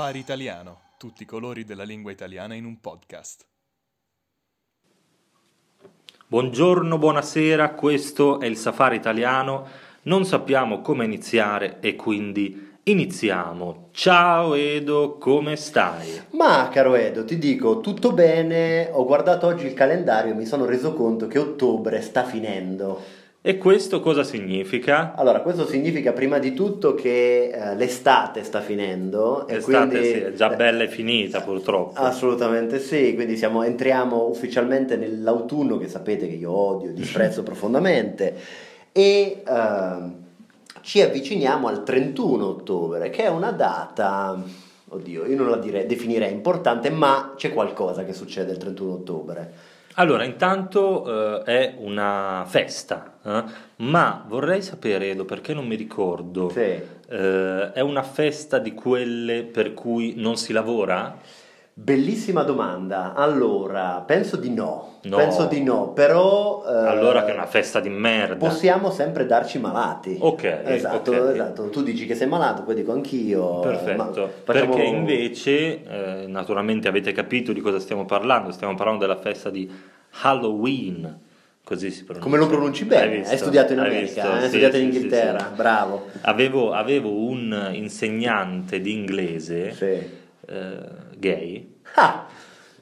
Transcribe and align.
Safari 0.00 0.18
Italiano, 0.18 0.80
tutti 0.96 1.24
i 1.24 1.26
colori 1.26 1.62
della 1.66 1.82
lingua 1.82 2.10
italiana 2.10 2.54
in 2.54 2.64
un 2.64 2.80
podcast. 2.80 3.44
Buongiorno, 6.26 6.96
buonasera, 6.96 7.74
questo 7.74 8.40
è 8.40 8.46
il 8.46 8.56
Safari 8.56 8.96
Italiano. 8.96 9.66
Non 10.04 10.24
sappiamo 10.24 10.80
come 10.80 11.04
iniziare 11.04 11.80
e 11.80 11.96
quindi 11.96 12.78
iniziamo. 12.82 13.88
Ciao 13.90 14.54
Edo, 14.54 15.18
come 15.18 15.56
stai? 15.56 16.22
Ma 16.30 16.70
caro 16.72 16.94
Edo, 16.94 17.26
ti 17.26 17.36
dico 17.36 17.80
tutto 17.80 18.12
bene. 18.12 18.88
Ho 18.90 19.04
guardato 19.04 19.48
oggi 19.48 19.66
il 19.66 19.74
calendario 19.74 20.32
e 20.32 20.36
mi 20.36 20.46
sono 20.46 20.64
reso 20.64 20.94
conto 20.94 21.26
che 21.26 21.38
ottobre 21.38 22.00
sta 22.00 22.24
finendo. 22.24 23.19
E 23.42 23.56
questo 23.56 24.00
cosa 24.00 24.22
significa? 24.22 25.14
Allora, 25.14 25.40
questo 25.40 25.66
significa 25.66 26.12
prima 26.12 26.38
di 26.38 26.52
tutto 26.52 26.94
che 26.94 27.48
eh, 27.48 27.74
l'estate 27.74 28.44
sta 28.44 28.60
finendo. 28.60 29.46
L'estate 29.48 29.88
quindi, 29.88 30.06
sì, 30.06 30.18
è 30.18 30.32
già 30.34 30.50
bella 30.50 30.82
e 30.82 30.88
finita 30.88 31.40
purtroppo. 31.40 31.98
Assolutamente 31.98 32.78
sì, 32.78 33.14
quindi 33.14 33.38
siamo, 33.38 33.62
entriamo 33.62 34.26
ufficialmente 34.26 34.96
nell'autunno 34.96 35.78
che 35.78 35.88
sapete 35.88 36.28
che 36.28 36.34
io 36.34 36.52
odio, 36.52 36.92
disprezzo 36.92 37.42
profondamente 37.44 38.36
e 38.92 39.42
eh, 39.46 39.96
ci 40.82 41.00
avviciniamo 41.00 41.66
al 41.66 41.82
31 41.82 42.46
ottobre 42.46 43.08
che 43.08 43.22
è 43.22 43.28
una 43.28 43.52
data, 43.52 44.38
oddio, 44.86 45.24
io 45.24 45.36
non 45.36 45.48
la 45.48 45.56
direi, 45.56 45.86
definirei 45.86 46.30
importante, 46.30 46.90
ma 46.90 47.32
c'è 47.36 47.54
qualcosa 47.54 48.04
che 48.04 48.12
succede 48.12 48.52
il 48.52 48.58
31 48.58 48.92
ottobre. 48.92 49.69
Allora, 49.94 50.24
intanto 50.24 51.40
eh, 51.40 51.42
è 51.42 51.74
una 51.78 52.44
festa, 52.46 53.14
eh? 53.24 53.42
ma 53.76 54.24
vorrei 54.26 54.62
sapere, 54.62 55.10
Edo, 55.10 55.24
perché 55.24 55.52
non 55.52 55.66
mi 55.66 55.74
ricordo, 55.74 56.48
Sì. 56.50 56.60
eh, 57.08 57.72
è 57.72 57.80
una 57.80 58.02
festa 58.02 58.58
di 58.58 58.72
quelle 58.72 59.42
per 59.42 59.74
cui 59.74 60.14
non 60.16 60.36
si 60.36 60.52
lavora? 60.52 61.16
Bellissima 61.82 62.42
domanda. 62.42 63.14
Allora, 63.14 64.02
penso 64.06 64.36
di 64.36 64.50
no. 64.50 64.98
No. 65.04 65.16
Penso 65.16 65.46
di 65.46 65.62
no, 65.62 65.92
però 65.94 66.62
eh, 66.66 66.70
Allora 66.88 67.24
che 67.24 67.30
è 67.30 67.34
una 67.34 67.46
festa 67.46 67.80
di 67.80 67.88
merda. 67.88 68.36
possiamo 68.36 68.90
sempre 68.90 69.24
darci 69.24 69.58
malati. 69.58 70.18
Ok, 70.20 70.60
Esatto, 70.66 71.10
ok. 71.12 71.30
esatto. 71.32 71.68
Tu 71.70 71.82
dici 71.82 72.04
che 72.04 72.14
sei 72.14 72.26
malato, 72.28 72.64
poi 72.64 72.74
dico 72.74 72.92
anch'io. 72.92 73.60
Perfetto, 73.60 74.12
facciamo- 74.44 74.74
perché 74.74 74.82
invece, 74.82 75.82
eh, 75.84 76.26
naturalmente 76.26 76.86
avete 76.86 77.12
capito 77.12 77.54
di 77.54 77.62
cosa 77.62 77.80
stiamo 77.80 78.04
parlando, 78.04 78.52
stiamo 78.52 78.74
parlando 78.74 79.06
della 79.06 79.16
festa 79.18 79.48
di 79.48 79.66
Halloween, 80.20 81.18
così 81.64 81.90
si 81.90 82.04
pronuncia. 82.04 82.28
Come 82.28 82.38
lo 82.38 82.46
pronunci 82.46 82.84
bene? 82.84 83.20
Hai? 83.22 83.30
Hai 83.30 83.38
studiato 83.38 83.72
in 83.72 83.78
Hai 83.78 83.86
America, 83.86 84.04
visto? 84.12 84.28
eh? 84.28 84.32
hai 84.34 84.40
Sì, 84.42 84.48
studiato 84.48 84.76
in 84.76 84.82
sì, 84.84 84.90
sì, 84.90 84.96
Inghilterra, 84.96 85.38
sì. 85.48 85.54
bravo. 85.54 86.06
Avevo, 86.20 86.72
avevo 86.72 87.10
un 87.10 87.70
insegnante 87.72 88.82
di 88.82 88.92
inglese 88.92 89.72
Sì. 89.72 90.18
Eh, 91.20 91.36
gay, 91.36 91.74
Ah, 91.94 92.26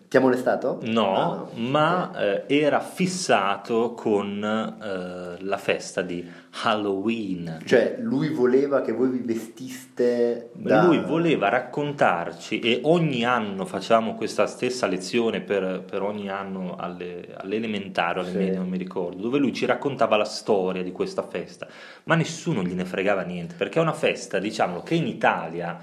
ti 0.08 0.16
ha 0.16 0.20
molestato? 0.20 0.78
no, 0.84 1.14
Ah, 1.14 1.46
ma 1.58 2.12
eh, 2.18 2.44
era 2.46 2.80
fissato 2.80 3.92
con 3.94 4.42
eh, 4.42 5.42
la 5.44 5.56
festa 5.58 6.00
di 6.02 6.26
Halloween. 6.62 7.58
Cioè, 7.64 7.98
lui 8.00 8.30
voleva 8.30 8.80
che 8.80 8.92
voi 8.92 9.08
vi 9.10 9.18
vestiste 9.18 10.48
da... 10.54 10.84
Lui 10.84 11.00
voleva 11.00 11.48
raccontarci, 11.50 12.58
e 12.60 12.80
ogni 12.84 13.24
anno 13.24 13.64
facciamo 13.66 14.14
questa 14.14 14.46
stessa 14.46 14.86
lezione 14.86 15.40
per, 15.40 15.82
per 15.88 16.00
ogni 16.02 16.30
anno 16.30 16.74
alle, 16.78 17.28
all'elementare, 17.36 18.20
alle 18.20 18.30
Sì. 18.30 18.36
medie, 18.38 18.56
non 18.56 18.68
mi 18.68 18.78
ricordo, 18.78 19.20
dove 19.22 19.38
lui 19.38 19.52
ci 19.52 19.66
raccontava 19.66 20.16
la 20.16 20.24
storia 20.24 20.82
di 20.82 20.90
questa 20.92 21.22
festa, 21.22 21.66
ma 22.04 22.14
nessuno 22.14 22.62
gliene 22.62 22.84
fregava 22.86 23.22
niente, 23.22 23.54
perché 23.56 23.78
è 23.78 23.82
una 23.82 23.92
festa, 23.92 24.38
diciamo, 24.38 24.82
che 24.82 24.94
in 24.94 25.06
Italia 25.06 25.78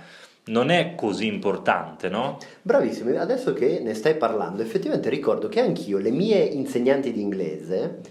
non 0.48 0.70
è 0.70 0.96
così 0.96 1.28
importante, 1.28 2.10
no? 2.10 2.38
Bravissimo, 2.62 3.20
adesso 3.20 3.54
che 3.54 3.80
ne 3.80 3.94
stai 3.94 4.16
parlando, 4.16 4.62
effettivamente 4.62 5.10
ricordo 5.10 5.48
che 5.48 5.62
anch'io, 5.62 5.98
le 5.98 6.12
mie 6.12 6.44
insegnanti 6.44 7.12
di 7.12 7.22
inglese, 7.22 8.02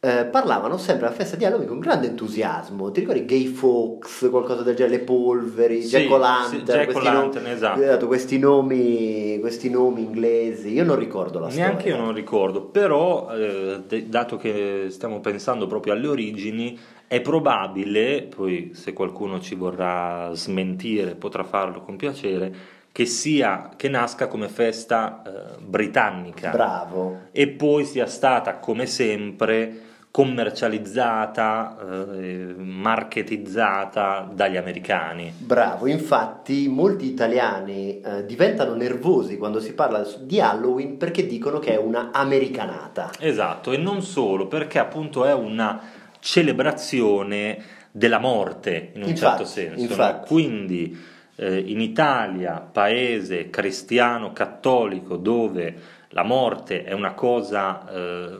eh, 0.00 0.26
parlavano 0.26 0.76
sempre 0.76 1.06
alla 1.06 1.14
festa 1.14 1.34
di 1.34 1.44
Halloween 1.44 1.66
con 1.66 1.80
grande 1.80 2.06
entusiasmo. 2.06 2.90
Ti 2.92 3.00
ricordi 3.00 3.24
Gay 3.24 3.46
Fox, 3.46 4.30
qualcosa 4.30 4.62
del 4.62 4.76
genere, 4.76 4.98
le 4.98 5.04
polveri, 5.04 5.82
Sì, 5.82 5.88
Jack 5.88 6.10
O'Lantern, 6.10 6.58
sì, 6.58 6.72
Jack 6.72 6.92
questi, 6.92 7.10
nomi, 7.10 7.50
esatto. 7.50 8.06
questi 8.06 8.38
nomi, 8.38 9.38
questi 9.40 9.70
nomi 9.70 10.02
inglesi. 10.02 10.72
Io 10.72 10.84
non 10.84 10.96
ricordo 10.98 11.40
la 11.40 11.48
Neanche 11.48 11.80
storia. 11.80 11.96
io 11.96 12.02
non 12.02 12.14
ricordo, 12.14 12.62
però 12.66 13.28
eh, 13.34 13.82
dato 14.06 14.36
che 14.36 14.86
stiamo 14.90 15.18
pensando 15.20 15.66
proprio 15.66 15.94
alle 15.94 16.06
origini, 16.06 16.78
è 17.08 17.20
probabile, 17.20 18.22
poi 18.22 18.70
se 18.74 18.92
qualcuno 18.92 19.40
ci 19.40 19.54
vorrà 19.54 20.30
smentire 20.34 21.14
potrà 21.16 21.42
farlo 21.42 21.80
con 21.80 21.96
piacere, 21.96 22.54
che 22.98 23.06
sia 23.06 23.70
che 23.76 23.88
nasca 23.88 24.26
come 24.26 24.48
festa 24.48 25.22
eh, 25.24 25.60
britannica 25.60 26.50
Bravo. 26.50 27.26
e 27.30 27.46
poi 27.46 27.84
sia 27.84 28.06
stata 28.06 28.56
come 28.56 28.86
sempre 28.86 29.82
commercializzata, 30.10 31.76
eh, 32.12 32.54
marketizzata 32.56 34.28
dagli 34.34 34.56
americani. 34.56 35.32
Bravo, 35.38 35.86
infatti 35.86 36.66
molti 36.66 37.06
italiani 37.06 38.00
eh, 38.00 38.26
diventano 38.26 38.74
nervosi 38.74 39.36
quando 39.36 39.60
si 39.60 39.74
parla 39.74 40.04
di 40.18 40.40
Halloween 40.40 40.96
perché 40.96 41.24
dicono 41.24 41.60
che 41.60 41.74
è 41.74 41.76
una 41.76 42.10
americanata. 42.12 43.12
Esatto, 43.20 43.70
e 43.70 43.76
non 43.76 44.02
solo, 44.02 44.48
perché 44.48 44.80
appunto 44.80 45.24
è 45.24 45.32
una 45.32 45.80
celebrazione 46.18 47.62
della 47.92 48.18
morte 48.18 48.90
in 48.94 49.02
un 49.04 49.10
Infatti, 49.10 49.44
certo 49.44 49.44
senso. 49.44 49.76
no? 49.76 49.82
infatti. 49.82 50.26
Quindi 50.26 51.16
eh, 51.38 51.58
in 51.58 51.80
Italia, 51.80 52.60
paese 52.60 53.48
cristiano 53.48 54.32
cattolico 54.32 55.16
dove 55.16 55.96
la 56.08 56.24
morte 56.24 56.82
è 56.82 56.92
una 56.92 57.12
cosa 57.12 57.88
eh, 57.88 58.38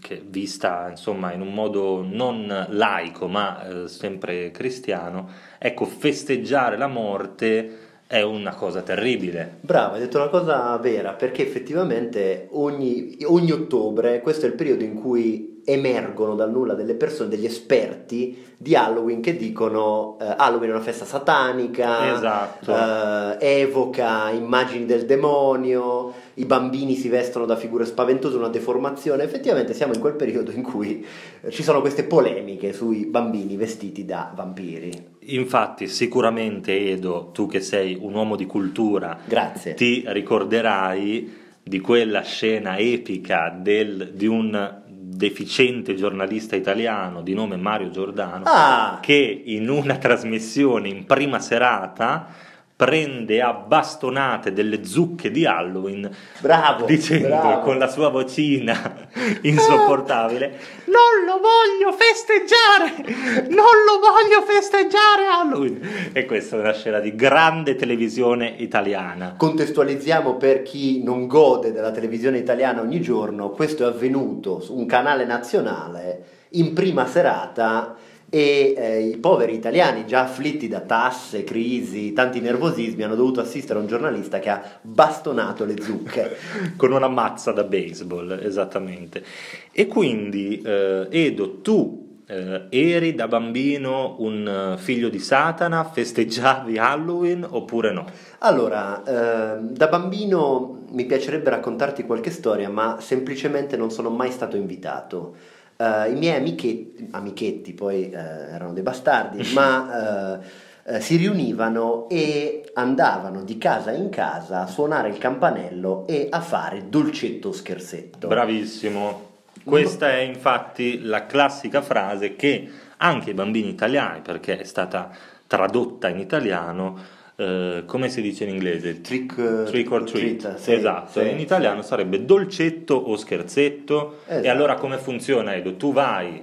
che 0.00 0.22
vista 0.24 0.88
insomma 0.88 1.32
in 1.32 1.42
un 1.42 1.52
modo 1.52 2.02
non 2.02 2.66
laico 2.70 3.28
ma 3.28 3.66
eh, 3.66 3.88
sempre 3.88 4.50
cristiano, 4.50 5.28
ecco 5.58 5.84
festeggiare 5.84 6.78
la 6.78 6.86
morte 6.86 7.87
è 8.08 8.22
una 8.22 8.54
cosa 8.54 8.80
terribile. 8.80 9.58
Bravo, 9.60 9.94
hai 9.94 10.00
detto 10.00 10.16
una 10.16 10.28
cosa 10.28 10.74
vera, 10.78 11.12
perché 11.12 11.42
effettivamente 11.42 12.48
ogni, 12.52 13.18
ogni 13.24 13.52
ottobre 13.52 14.20
questo 14.22 14.46
è 14.46 14.48
il 14.48 14.54
periodo 14.54 14.82
in 14.82 14.94
cui 14.94 15.60
emergono 15.66 16.34
dal 16.34 16.50
nulla 16.50 16.72
delle 16.72 16.94
persone, 16.94 17.28
degli 17.28 17.44
esperti 17.44 18.46
di 18.56 18.74
Halloween 18.74 19.20
che 19.20 19.36
dicono 19.36 20.16
eh, 20.18 20.24
Halloween 20.38 20.70
è 20.70 20.74
una 20.74 20.82
festa 20.82 21.04
satanica, 21.04 22.14
Esatto. 22.14 22.74
eh, 22.74 23.60
evoca 23.60 24.30
immagini 24.30 24.86
del 24.86 25.04
demonio, 25.04 26.14
i 26.34 26.46
bambini 26.46 26.94
si 26.94 27.10
vestono 27.10 27.44
da 27.44 27.56
figure 27.56 27.84
spaventose, 27.84 28.38
una 28.38 28.48
deformazione. 28.48 29.22
Effettivamente 29.22 29.74
siamo 29.74 29.92
in 29.92 30.00
quel 30.00 30.14
periodo 30.14 30.50
in 30.50 30.62
cui 30.62 31.06
ci 31.50 31.62
sono 31.62 31.82
queste 31.82 32.04
polemiche 32.04 32.72
sui 32.72 33.04
bambini 33.04 33.54
vestiti 33.56 34.06
da 34.06 34.32
vampiri. 34.34 35.16
Infatti, 35.30 35.88
sicuramente 35.88 36.90
Edo, 36.90 37.30
tu 37.32 37.46
che 37.46 37.60
sei 37.60 37.98
un 38.00 38.14
uomo 38.14 38.34
di 38.36 38.46
cultura, 38.46 39.18
Grazie. 39.26 39.74
ti 39.74 40.04
ricorderai 40.06 41.36
di 41.62 41.80
quella 41.80 42.22
scena 42.22 42.78
epica 42.78 43.54
del- 43.54 44.12
di 44.14 44.26
un 44.26 44.82
deficiente 44.88 45.94
giornalista 45.96 46.54
italiano 46.56 47.20
di 47.22 47.34
nome 47.34 47.56
Mario 47.56 47.90
Giordano 47.90 48.44
Ah! 48.46 48.98
che 49.02 49.42
in 49.44 49.68
una 49.68 49.96
trasmissione 49.98 50.88
in 50.88 51.04
prima 51.04 51.40
serata 51.40 52.28
prende 52.78 53.42
a 53.42 53.54
bastonate 53.54 54.52
delle 54.52 54.84
zucche 54.84 55.32
di 55.32 55.44
Halloween 55.44 56.08
Bravo, 56.38 56.84
dicendo 56.86 57.26
bravo. 57.26 57.62
con 57.62 57.76
la 57.76 57.88
sua 57.88 58.08
vocina 58.08 59.08
insopportabile 59.42 60.60
non 60.86 61.26
lo 61.26 61.40
voglio 61.40 61.92
festeggiare! 61.92 63.48
Non 63.48 63.66
lo 63.84 63.98
voglio 63.98 64.42
festeggiare 64.46 65.26
Halloween! 65.26 66.10
E 66.12 66.24
questa 66.24 66.56
è 66.56 66.60
una 66.60 66.72
scena 66.72 67.00
di 67.00 67.16
grande 67.16 67.74
televisione 67.74 68.54
italiana. 68.58 69.34
Contestualizziamo 69.36 70.36
per 70.36 70.62
chi 70.62 71.02
non 71.02 71.26
gode 71.26 71.72
della 71.72 71.90
televisione 71.90 72.38
italiana 72.38 72.80
ogni 72.80 73.00
giorno, 73.00 73.50
questo 73.50 73.82
è 73.82 73.86
avvenuto 73.88 74.60
su 74.60 74.76
un 74.76 74.86
canale 74.86 75.24
nazionale 75.24 76.24
in 76.50 76.72
prima 76.74 77.06
serata 77.06 77.96
e 78.30 78.74
eh, 78.76 79.00
i 79.00 79.16
poveri 79.16 79.54
italiani 79.54 80.06
già 80.06 80.22
afflitti 80.22 80.68
da 80.68 80.80
tasse, 80.80 81.44
crisi, 81.44 82.12
tanti 82.12 82.40
nervosismi 82.40 83.02
hanno 83.02 83.14
dovuto 83.14 83.40
assistere 83.40 83.78
a 83.78 83.82
un 83.82 83.88
giornalista 83.88 84.38
che 84.38 84.50
ha 84.50 84.62
bastonato 84.82 85.64
le 85.64 85.80
zucche. 85.80 86.36
con 86.76 86.92
una 86.92 87.08
mazza 87.08 87.52
da 87.52 87.64
baseball, 87.64 88.40
esattamente. 88.42 89.24
E 89.72 89.86
quindi, 89.86 90.60
eh, 90.60 91.06
Edo, 91.10 91.60
tu 91.60 92.06
eh, 92.26 92.66
eri 92.68 93.14
da 93.14 93.26
bambino 93.26 94.16
un 94.18 94.74
eh, 94.74 94.78
figlio 94.78 95.08
di 95.08 95.18
Satana, 95.18 95.84
festeggiavi 95.84 96.76
Halloween 96.76 97.46
oppure 97.48 97.92
no? 97.92 98.04
Allora, 98.40 99.02
ehm, 99.02 99.70
da 99.70 99.86
bambino 99.88 100.84
mi 100.90 101.06
piacerebbe 101.06 101.50
raccontarti 101.50 102.04
qualche 102.04 102.30
storia, 102.30 102.68
ma 102.68 102.98
semplicemente 103.00 103.76
non 103.76 103.90
sono 103.90 104.10
mai 104.10 104.30
stato 104.30 104.56
invitato. 104.56 105.56
Eh, 105.80 106.10
I 106.10 106.14
miei 106.16 106.36
amichetti, 106.36 107.08
amichetti 107.12 107.72
poi 107.72 108.10
eh, 108.10 108.16
erano 108.16 108.72
dei 108.72 108.82
bastardi, 108.82 109.48
ma 109.54 110.40
eh, 110.84 111.00
si 111.00 111.16
riunivano 111.16 112.08
e 112.08 112.70
andavano 112.74 113.44
di 113.44 113.58
casa 113.58 113.92
in 113.92 114.08
casa 114.08 114.62
a 114.62 114.66
suonare 114.66 115.08
il 115.08 115.18
campanello 115.18 116.06
e 116.08 116.26
a 116.30 116.40
fare 116.40 116.88
dolcetto 116.88 117.52
scherzetto. 117.52 118.26
Bravissimo. 118.26 119.26
Questa 119.62 120.10
è 120.10 120.20
infatti 120.20 121.02
la 121.02 121.26
classica 121.26 121.82
frase 121.82 122.34
che 122.34 122.70
anche 122.96 123.30
i 123.30 123.34
bambini 123.34 123.68
italiani, 123.68 124.20
perché 124.20 124.58
è 124.58 124.64
stata 124.64 125.10
tradotta 125.46 126.08
in 126.08 126.18
italiano, 126.18 126.98
eh, 127.40 127.84
come 127.86 128.08
si 128.08 128.20
dice 128.20 128.42
in 128.44 128.50
inglese? 128.50 129.00
Trick, 129.00 129.62
Trick 129.64 129.90
or 129.92 130.02
treat. 130.02 130.40
treat, 130.40 130.56
sì, 130.56 130.72
esatto, 130.72 131.20
sì, 131.22 131.28
in 131.30 131.38
italiano 131.38 131.82
sarebbe 131.82 132.24
dolcetto 132.24 132.94
o 132.94 133.16
scherzetto. 133.16 134.16
E 134.26 134.32
Esatto. 134.38 134.48
allora 134.50 134.74
come 134.74 134.98
funziona 134.98 135.54
Edo? 135.54 135.76
Tu 135.76 135.92
vai, 135.92 136.42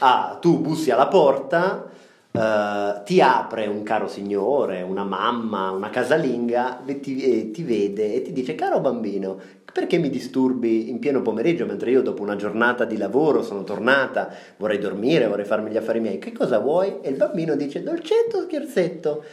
Ah, 0.00 0.38
tu 0.40 0.58
bussi 0.60 0.90
alla 0.90 1.06
porta, 1.06 1.88
eh, 2.32 3.02
ti 3.04 3.20
apre 3.20 3.66
un 3.68 3.82
caro 3.84 4.08
signore, 4.08 4.82
una 4.82 5.04
mamma, 5.04 5.70
una 5.70 5.88
casalinga, 5.88 6.84
e 6.84 6.98
ti, 7.00 7.22
e 7.22 7.50
ti 7.52 7.62
vede 7.62 8.12
e 8.14 8.22
ti 8.22 8.32
dice: 8.32 8.54
Caro 8.56 8.80
bambino, 8.80 9.38
perché 9.72 9.98
mi 9.98 10.10
disturbi 10.10 10.90
in 10.90 10.98
pieno 10.98 11.22
pomeriggio 11.22 11.64
mentre 11.64 11.90
io 11.90 12.02
dopo 12.02 12.22
una 12.22 12.34
giornata 12.36 12.84
di 12.84 12.96
lavoro 12.96 13.42
sono 13.42 13.62
tornata, 13.64 14.30
vorrei 14.56 14.78
dormire, 14.78 15.28
vorrei 15.28 15.44
farmi 15.44 15.70
gli 15.70 15.76
affari 15.76 16.00
miei, 16.00 16.18
che 16.18 16.32
cosa 16.32 16.58
vuoi? 16.58 16.96
E 17.00 17.08
il 17.08 17.16
bambino 17.16 17.54
dice: 17.54 17.82
Dolcetto, 17.82 18.42
scherzetto. 18.42 19.24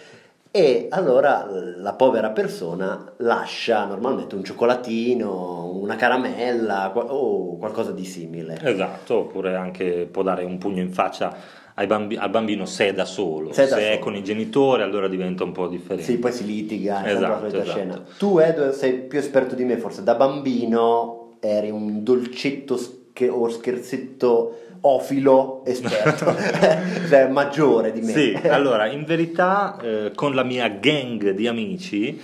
E 0.53 0.87
allora 0.89 1.47
la 1.77 1.93
povera 1.93 2.31
persona 2.31 3.13
lascia 3.17 3.85
normalmente 3.85 4.35
un 4.35 4.43
cioccolatino, 4.43 5.71
una 5.73 5.95
caramella 5.95 6.91
o 6.93 7.57
qualcosa 7.57 7.91
di 7.93 8.03
simile. 8.03 8.59
esatto, 8.61 9.19
oppure 9.19 9.55
anche 9.55 10.09
può 10.11 10.23
dare 10.23 10.43
un 10.43 10.57
pugno 10.57 10.81
in 10.81 10.91
faccia 10.91 11.33
ai 11.75 11.87
bambi- 11.87 12.17
al 12.17 12.29
bambino 12.29 12.65
se 12.65 12.89
è 12.89 12.93
da 12.93 13.05
solo. 13.05 13.53
Se 13.53 13.63
è 13.63 13.67
da 13.69 13.75
se 13.77 13.81
è 13.81 13.89
solo. 13.93 13.99
con 14.03 14.15
i 14.15 14.23
genitori 14.23 14.81
allora 14.81 15.07
diventa 15.07 15.45
un 15.45 15.53
po' 15.53 15.67
differente. 15.67 16.03
Sì, 16.03 16.17
poi 16.17 16.33
si 16.33 16.45
litiga, 16.45 17.01
è 17.01 17.15
Esatto, 17.15 17.45
esatto. 17.45 17.69
scena. 17.69 18.03
Tu, 18.17 18.37
Edo, 18.39 18.73
sei 18.73 18.93
più 18.95 19.19
esperto 19.19 19.55
di 19.55 19.63
me, 19.63 19.77
forse 19.77 20.03
da 20.03 20.15
bambino 20.15 21.37
eri 21.39 21.69
un 21.69 22.03
dolcetto 22.03 22.77
sch- 23.13 23.29
o 23.29 23.49
scherzetto 23.49 24.55
ofilo 24.83 25.63
esperto, 25.65 26.35
cioè 27.07 27.27
maggiore 27.27 27.91
di 27.91 28.01
me. 28.01 28.11
Sì, 28.11 28.37
allora 28.47 28.87
in 28.87 29.03
verità 29.03 29.77
eh, 29.81 30.11
con 30.15 30.33
la 30.33 30.43
mia 30.43 30.67
gang 30.69 31.29
di 31.31 31.47
amici, 31.47 32.19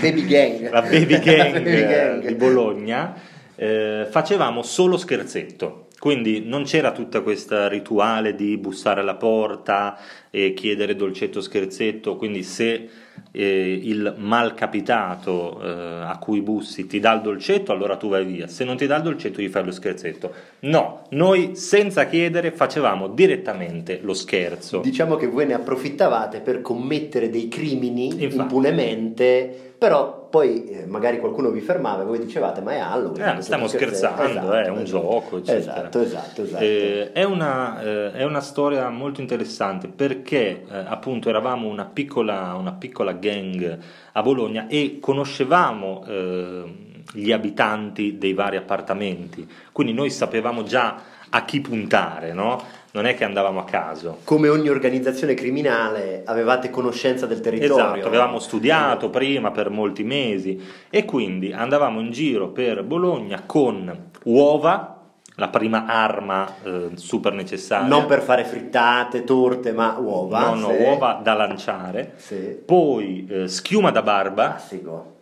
Baby 0.00 0.26
gang. 0.26 0.70
la 0.72 0.82
baby 0.82 1.18
gang, 1.22 1.52
Baby 1.52 1.70
eh, 1.70 1.86
gang. 1.86 2.26
di 2.26 2.34
Bologna, 2.34 3.14
eh, 3.54 4.06
facevamo 4.10 4.62
solo 4.62 4.96
scherzetto. 4.96 5.86
Quindi 6.00 6.42
non 6.46 6.64
c'era 6.64 6.92
tutta 6.92 7.20
questa 7.20 7.68
rituale 7.68 8.34
di 8.34 8.56
bussare 8.56 9.00
alla 9.00 9.16
porta 9.16 9.98
e 10.30 10.54
chiedere 10.54 10.96
dolcetto 10.96 11.42
scherzetto, 11.42 12.16
quindi 12.16 12.42
se 12.42 12.88
eh, 13.32 13.80
il 13.82 14.14
malcapitato 14.18 15.60
eh, 15.62 15.68
a 16.04 16.18
cui 16.18 16.40
bussi 16.40 16.86
ti 16.86 17.00
dà 17.00 17.12
il 17.14 17.20
dolcetto, 17.20 17.72
allora 17.72 17.96
tu 17.96 18.08
vai 18.08 18.24
via, 18.24 18.46
se 18.46 18.64
non 18.64 18.76
ti 18.76 18.86
dà 18.86 18.96
il 18.96 19.02
dolcetto 19.02 19.40
gli 19.40 19.48
fai 19.48 19.64
lo 19.64 19.72
scherzetto. 19.72 20.32
No, 20.60 21.04
noi 21.10 21.54
senza 21.54 22.06
chiedere 22.06 22.50
facevamo 22.50 23.08
direttamente 23.08 24.00
lo 24.02 24.14
scherzo. 24.14 24.80
Diciamo 24.80 25.16
che 25.16 25.26
voi 25.26 25.46
ne 25.46 25.54
approfittavate 25.54 26.40
per 26.40 26.60
commettere 26.60 27.30
dei 27.30 27.48
crimini 27.48 28.06
Infatti. 28.06 28.36
impunemente, 28.36 29.72
però 29.78 30.19
poi 30.30 30.64
eh, 30.66 30.86
magari 30.86 31.18
qualcuno 31.18 31.50
vi 31.50 31.60
fermava 31.60 32.02
e 32.02 32.06
voi 32.06 32.20
dicevate 32.20 32.60
ma 32.60 32.72
è 32.72 32.78
Halloween. 32.78 33.38
Eh, 33.38 33.42
stiamo 33.42 33.66
scherzo". 33.66 34.06
scherzando, 34.06 34.52
è 34.52 34.68
un 34.68 34.78
esatto. 34.78 34.84
gioco, 34.84 35.36
eccetera. 35.38 35.58
Esatto, 35.58 36.00
esatto, 36.00 36.42
esatto. 36.42 36.64
Eh, 36.64 37.10
è, 37.12 37.24
una, 37.24 37.82
eh, 37.82 38.12
è 38.12 38.24
una 38.24 38.40
storia 38.40 38.88
molto 38.88 39.20
interessante 39.20 39.88
perché 39.88 40.64
eh, 40.70 40.76
appunto 40.86 41.28
eravamo 41.28 41.68
una 41.68 41.84
piccola, 41.84 42.54
una 42.54 42.72
piccola 42.72 43.12
gang 43.12 43.78
a 44.12 44.22
Bologna 44.22 44.68
e 44.68 44.98
conoscevamo 45.00 46.04
eh, 46.06 46.74
gli 47.12 47.32
abitanti 47.32 48.16
dei 48.16 48.32
vari 48.32 48.56
appartamenti, 48.56 49.48
quindi 49.72 49.92
noi 49.92 50.10
sapevamo 50.10 50.62
già 50.62 51.09
a 51.30 51.44
chi 51.44 51.60
puntare, 51.60 52.32
no? 52.32 52.62
Non 52.92 53.06
è 53.06 53.14
che 53.14 53.22
andavamo 53.24 53.60
a 53.60 53.64
caso. 53.64 54.18
Come 54.24 54.48
ogni 54.48 54.68
organizzazione 54.68 55.34
criminale 55.34 56.22
avevate 56.24 56.70
conoscenza 56.70 57.26
del 57.26 57.40
territorio. 57.40 57.92
Esatto, 57.94 58.06
avevamo 58.08 58.40
studiato 58.40 59.10
prima 59.10 59.52
per 59.52 59.70
molti 59.70 60.02
mesi 60.02 60.60
e 60.90 61.04
quindi 61.04 61.52
andavamo 61.52 62.00
in 62.00 62.10
giro 62.10 62.48
per 62.48 62.82
Bologna 62.82 63.42
con 63.46 64.08
uova, 64.24 64.96
la 65.36 65.48
prima 65.48 65.86
arma 65.86 66.52
eh, 66.64 66.88
super 66.94 67.32
necessaria. 67.32 67.86
Non 67.86 68.06
per 68.06 68.22
fare 68.22 68.44
frittate, 68.44 69.22
torte, 69.22 69.70
ma 69.72 69.96
uova. 69.98 70.40
No, 70.50 70.54
no, 70.54 70.70
sì. 70.76 70.82
uova 70.82 71.20
da 71.22 71.34
lanciare, 71.34 72.14
Sì. 72.16 72.58
poi 72.66 73.24
eh, 73.30 73.48
schiuma 73.48 73.90
da 73.92 74.02
barba, 74.02 74.48
Classico. 74.48 75.18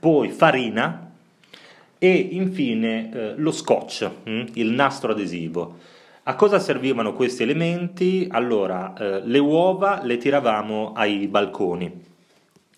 poi 0.00 0.30
farina 0.30 1.10
e 2.04 2.28
infine 2.32 3.10
eh, 3.14 3.32
lo 3.36 3.50
scotch, 3.50 4.10
mm, 4.28 4.42
il 4.54 4.70
nastro 4.72 5.12
adesivo. 5.12 5.78
A 6.24 6.34
cosa 6.34 6.58
servivano 6.58 7.14
questi 7.14 7.42
elementi? 7.42 8.26
Allora, 8.30 8.92
eh, 8.92 9.22
le 9.24 9.38
uova 9.38 10.00
le 10.02 10.18
tiravamo 10.18 10.92
ai 10.94 11.26
balconi. 11.28 12.02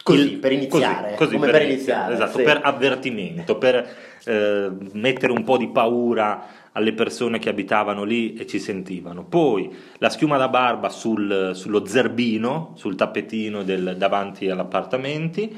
Così, 0.00 0.20
Il- 0.34 0.38
per 0.38 0.52
iniziare, 0.52 1.14
così, 1.16 1.16
così, 1.16 1.34
come 1.34 1.50
per 1.50 1.62
iniziare, 1.62 2.14
esatto, 2.14 2.38
sì. 2.38 2.44
per 2.44 2.60
avvertimento, 2.62 3.58
per 3.58 3.94
eh, 4.28 4.70
mettere 4.92 5.32
un 5.32 5.42
po' 5.42 5.56
di 5.56 5.68
paura 5.68 6.46
alle 6.70 6.92
persone 6.92 7.40
che 7.40 7.48
abitavano 7.48 8.04
lì 8.04 8.34
e 8.34 8.46
ci 8.46 8.60
sentivano. 8.60 9.24
Poi 9.24 9.74
la 9.98 10.08
schiuma 10.08 10.36
da 10.36 10.48
barba 10.48 10.88
sul- 10.88 11.50
sullo 11.54 11.84
zerbino, 11.84 12.74
sul 12.76 12.94
tappetino 12.94 13.64
del- 13.64 13.96
davanti 13.98 14.48
agli 14.48 14.58
appartamenti 14.58 15.56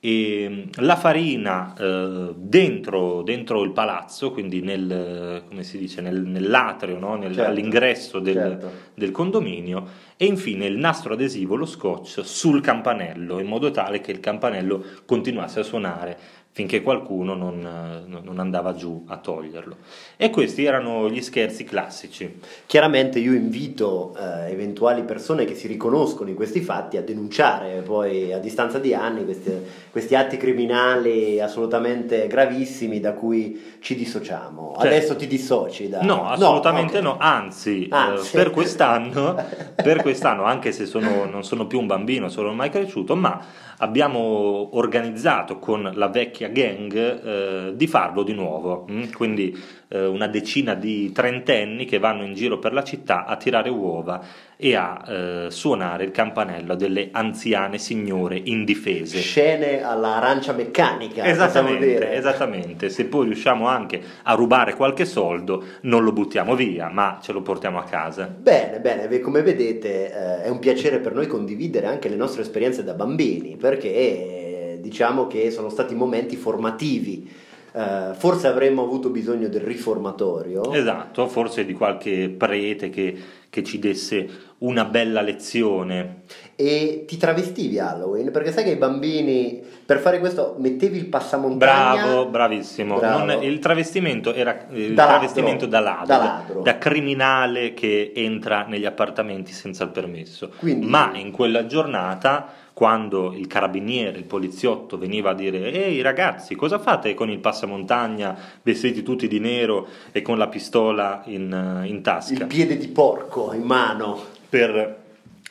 e 0.00 0.46
mm, 0.48 0.62
la 0.84 0.96
farina 0.96 1.74
eh, 1.76 2.32
dentro, 2.36 3.22
dentro 3.22 3.62
il 3.62 3.72
palazzo, 3.72 4.30
quindi 4.30 4.60
nel, 4.60 5.42
come 5.48 5.62
si 5.64 5.78
dice, 5.78 6.00
nel, 6.00 6.22
nell'atrio, 6.22 6.98
no? 6.98 7.16
Nel- 7.16 7.34
Certo, 7.34 7.50
all'ingresso 7.50 8.18
del, 8.20 8.34
certo. 8.34 8.70
del 8.94 9.10
condominio 9.10 9.86
e 10.16 10.26
infine 10.26 10.66
il 10.66 10.76
nastro 10.76 11.14
adesivo, 11.14 11.56
lo 11.56 11.66
scotch, 11.66 12.24
sul 12.24 12.60
campanello, 12.60 13.38
in 13.38 13.46
modo 13.46 13.70
tale 13.70 14.00
che 14.00 14.10
il 14.12 14.20
campanello 14.20 14.84
continuasse 15.04 15.60
a 15.60 15.64
suonare 15.64 16.18
finché 16.58 16.82
qualcuno 16.82 17.34
non, 17.34 18.04
non 18.08 18.40
andava 18.40 18.74
giù 18.74 19.04
a 19.06 19.18
toglierlo. 19.18 19.76
E 20.16 20.28
questi 20.30 20.64
erano 20.64 21.08
gli 21.08 21.22
scherzi 21.22 21.62
classici. 21.62 22.40
Chiaramente 22.66 23.20
io 23.20 23.32
invito 23.32 24.12
eh, 24.18 24.50
eventuali 24.50 25.02
persone 25.02 25.44
che 25.44 25.54
si 25.54 25.68
riconoscono 25.68 26.30
in 26.30 26.34
questi 26.34 26.60
fatti 26.60 26.96
a 26.96 27.02
denunciare 27.02 27.82
poi 27.82 28.32
a 28.32 28.38
distanza 28.38 28.80
di 28.80 28.92
anni 28.92 29.24
questi, 29.24 29.52
questi 29.92 30.16
atti 30.16 30.36
criminali 30.36 31.38
assolutamente 31.38 32.26
gravissimi 32.26 32.98
da 32.98 33.12
cui 33.12 33.76
ci 33.78 33.94
dissociamo. 33.94 34.72
Certo. 34.72 34.84
Adesso 34.88 35.14
ti 35.14 35.28
dissoci 35.28 35.88
da... 35.88 36.02
No, 36.02 36.26
assolutamente 36.26 36.96
ok. 36.96 37.02
no, 37.04 37.18
anzi, 37.20 37.86
eh, 37.86 37.94
Anzi. 37.94 38.32
per, 38.32 38.50
quest'anno, 38.50 39.36
per 39.80 40.02
quest'anno, 40.02 40.42
anche 40.42 40.72
se 40.72 40.86
sono- 40.86 41.24
non 41.24 41.44
sono 41.44 41.68
più 41.68 41.78
un 41.78 41.86
bambino, 41.86 42.28
sono 42.28 42.48
ormai 42.48 42.68
cresciuto, 42.68 43.14
ma 43.14 43.40
abbiamo 43.78 44.76
organizzato 44.76 45.58
con 45.58 45.90
la 45.94 46.08
vecchia 46.08 46.48
gang 46.48 46.94
eh, 46.94 47.76
di 47.76 47.86
farlo 47.86 48.22
di 48.22 48.34
nuovo, 48.34 48.86
mm? 48.90 49.12
quindi 49.12 49.56
eh, 49.88 50.04
una 50.04 50.26
decina 50.26 50.74
di 50.74 51.12
trentenni 51.12 51.84
che 51.84 51.98
vanno 51.98 52.24
in 52.24 52.34
giro 52.34 52.58
per 52.58 52.72
la 52.72 52.82
città 52.82 53.24
a 53.24 53.36
tirare 53.36 53.70
uova 53.70 54.20
e 54.56 54.74
a 54.74 55.04
eh, 55.06 55.46
suonare 55.50 56.04
il 56.04 56.10
campanello 56.10 56.74
delle 56.74 57.08
anziane 57.12 57.78
signore 57.78 58.40
indifese. 58.42 59.18
Scene 59.20 59.82
alla 59.82 60.16
arancia 60.16 60.52
meccanica, 60.52 61.24
Esattamente, 61.24 62.12
esattamente, 62.12 62.88
se 62.90 63.06
poi 63.06 63.26
riusciamo 63.26 63.68
anche 63.68 64.00
a 64.24 64.34
rubare 64.34 64.74
qualche 64.74 65.04
soldo 65.04 65.64
non 65.82 66.02
lo 66.02 66.12
buttiamo 66.12 66.54
via, 66.54 66.88
ma 66.88 67.18
ce 67.22 67.32
lo 67.32 67.42
portiamo 67.42 67.78
a 67.78 67.84
casa. 67.84 68.26
Bene, 68.26 68.80
bene, 68.80 69.20
come 69.20 69.42
vedete 69.42 70.12
eh, 70.12 70.42
è 70.42 70.48
un 70.48 70.58
piacere 70.58 70.98
per 70.98 71.14
noi 71.14 71.26
condividere 71.26 71.86
anche 71.86 72.08
le 72.08 72.16
nostre 72.16 72.42
esperienze 72.42 72.82
da 72.82 72.94
bambini, 72.94 73.56
perché 73.68 74.78
diciamo 74.80 75.26
che 75.26 75.50
sono 75.50 75.68
stati 75.68 75.94
momenti 75.94 76.36
formativi. 76.36 77.30
Eh, 77.70 78.14
forse 78.14 78.46
avremmo 78.46 78.82
avuto 78.82 79.10
bisogno 79.10 79.48
del 79.48 79.60
riformatorio. 79.60 80.72
Esatto, 80.72 81.28
forse 81.28 81.66
di 81.66 81.74
qualche 81.74 82.30
prete 82.30 82.88
che, 82.88 83.14
che 83.50 83.62
ci 83.62 83.78
desse 83.78 84.28
una 84.58 84.84
bella 84.84 85.20
lezione. 85.20 86.22
E 86.56 87.04
ti 87.06 87.16
travestivi 87.16 87.78
a 87.78 87.90
Halloween? 87.90 88.32
Perché 88.32 88.50
sai 88.50 88.64
che 88.64 88.70
i 88.72 88.76
bambini 88.76 89.62
per 89.86 89.98
fare 90.00 90.18
questo 90.18 90.56
mettevi 90.58 90.98
il 90.98 91.06
passamontagna. 91.06 92.02
Bravo, 92.02 92.26
bravissimo. 92.26 92.98
Bravo. 92.98 93.24
Non- 93.24 93.42
il 93.44 93.58
travestimento 93.60 94.34
era 94.34 94.66
il 94.72 94.94
Da 94.94 95.04
ladro. 95.04 95.18
travestimento 95.18 95.66
da 95.66 95.80
ladro, 95.80 96.06
Da 96.06 96.16
ladro. 96.18 96.60
da 96.62 96.78
criminale 96.78 97.72
che 97.74 98.12
entra 98.14 98.64
negli 98.68 98.84
appartamenti 98.86 99.52
senza 99.52 99.84
il 99.84 99.90
permesso. 99.90 100.50
Quindi- 100.58 100.86
Ma 100.86 101.12
in 101.14 101.30
quella 101.30 101.64
giornata, 101.66 102.52
quando 102.72 103.32
il 103.34 103.46
carabiniere, 103.48 104.18
il 104.18 104.24
poliziotto 104.24 104.98
veniva 104.98 105.30
a 105.30 105.34
dire: 105.34 105.72
Ehi 105.72 106.00
ragazzi, 106.00 106.54
cosa 106.54 106.78
fate 106.78 107.14
con 107.14 107.28
il 107.30 107.38
passamontagna 107.38 108.36
vestiti 108.62 109.02
tutti 109.02 109.26
di 109.26 109.40
nero 109.40 109.86
e 110.12 110.22
con 110.22 110.38
la 110.38 110.46
pistola 110.48 111.22
in, 111.26 111.82
in 111.86 112.02
tasca? 112.02 112.32
Il 112.34 112.46
piede 112.46 112.76
di 112.76 112.86
porco 112.88 113.37
in 113.54 113.62
mano. 113.62 114.20
per 114.48 114.96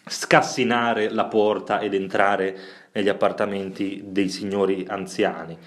scassinare 0.05 1.09
la 1.09 1.25
porta 1.25 1.79
ed 1.79 1.93
entrare 1.93 2.57
negli 2.93 3.09
appartamenti 3.09 4.03
dei 4.05 4.29
signori 4.29 4.85
anziani. 4.87 5.57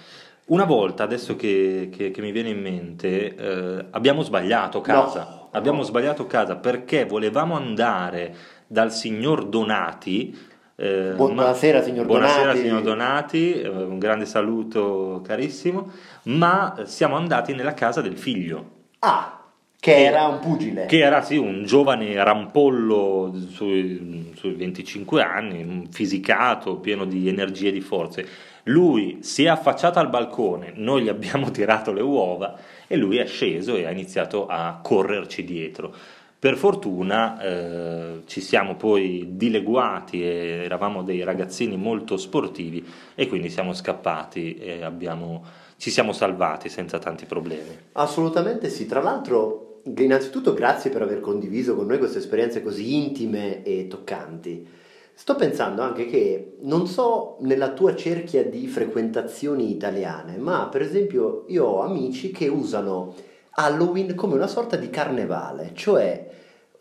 Una 0.45 0.65
volta, 0.65 1.03
adesso 1.03 1.35
che, 1.35 1.89
che, 1.95 2.11
che 2.11 2.21
mi 2.21 2.31
viene 2.31 2.49
in 2.49 2.59
mente, 2.59 3.35
eh, 3.35 3.85
abbiamo 3.91 4.21
sbagliato 4.21 4.81
casa. 4.81 5.19
No, 5.19 5.47
abbiamo 5.51 5.77
no. 5.77 5.83
sbagliato 5.83 6.27
casa 6.27 6.55
perché 6.57 7.05
volevamo 7.05 7.55
andare 7.55 8.35
dal 8.67 8.91
signor 8.91 9.45
Donati. 9.45 10.37
eh, 10.75 11.13
Bu- 11.15 11.27
ma- 11.27 11.43
buonasera, 11.43 11.81
signor 11.83 12.05
buonasera, 12.05 12.41
Donati. 12.53 12.59
signor 12.59 12.81
Donati, 12.81 13.61
eh, 13.61 13.67
un 13.69 13.99
grande 13.99 14.25
saluto 14.25 15.21
carissimo, 15.23 15.91
ma 16.23 16.75
siamo 16.85 17.15
andati 17.15 17.53
nella 17.53 17.73
casa 17.73 18.01
del 18.01 18.17
figlio. 18.17 18.79
Ah, 18.99 19.40
che 19.81 20.05
era 20.05 20.27
un 20.27 20.37
pugile. 20.37 20.85
Che 20.85 20.99
era 20.99 21.23
sì, 21.23 21.37
un 21.37 21.63
giovane 21.65 22.13
rampollo 22.23 23.33
sui, 23.49 24.31
sui 24.35 24.53
25 24.53 25.23
anni, 25.23 25.87
fisicato, 25.89 26.75
pieno 26.75 27.05
di 27.05 27.27
energie 27.27 27.69
e 27.69 27.71
di 27.71 27.81
forze. 27.81 28.27
Lui 28.65 29.17
si 29.21 29.45
è 29.45 29.47
affacciato 29.47 29.97
al 29.97 30.11
balcone, 30.11 30.73
noi 30.75 31.01
gli 31.01 31.09
abbiamo 31.09 31.49
tirato 31.51 31.91
le 31.93 32.03
uova 32.03 32.59
e 32.85 32.95
lui 32.95 33.17
è 33.17 33.25
sceso 33.25 33.75
e 33.75 33.87
ha 33.87 33.89
iniziato 33.89 34.45
a 34.45 34.79
correrci 34.83 35.43
dietro. 35.43 35.91
Per 36.37 36.57
fortuna 36.57 37.41
eh, 37.41 38.21
ci 38.27 38.39
siamo 38.39 38.75
poi 38.75 39.29
dileguati 39.31 40.23
e 40.23 40.61
eravamo 40.63 41.01
dei 41.01 41.23
ragazzini 41.23 41.75
molto 41.75 42.17
sportivi 42.17 42.85
e 43.15 43.27
quindi 43.27 43.49
siamo 43.49 43.73
scappati 43.73 44.57
e 44.57 44.83
abbiamo- 44.83 45.43
ci 45.77 45.89
siamo 45.89 46.11
salvati 46.13 46.69
senza 46.69 46.99
tanti 46.99 47.25
problemi. 47.25 47.75
Assolutamente 47.93 48.69
sì, 48.69 48.85
tra 48.85 49.01
l'altro 49.01 49.69
innanzitutto 49.83 50.53
grazie 50.53 50.89
per 50.89 51.01
aver 51.01 51.19
condiviso 51.19 51.75
con 51.75 51.87
noi 51.87 51.97
queste 51.97 52.19
esperienze 52.19 52.61
così 52.61 52.95
intime 52.95 53.63
e 53.63 53.87
toccanti. 53.87 54.67
Sto 55.13 55.35
pensando 55.35 55.81
anche 55.81 56.05
che, 56.05 56.57
non 56.61 56.87
so 56.87 57.37
nella 57.41 57.73
tua 57.73 57.95
cerchia 57.95 58.43
di 58.43 58.67
frequentazioni 58.67 59.69
italiane, 59.69 60.37
ma 60.37 60.67
per 60.67 60.81
esempio 60.81 61.45
io 61.47 61.65
ho 61.65 61.81
amici 61.81 62.31
che 62.31 62.47
usano 62.47 63.13
Halloween 63.51 64.15
come 64.15 64.35
una 64.35 64.47
sorta 64.47 64.77
di 64.77 64.89
carnevale, 64.89 65.71
cioè 65.73 66.29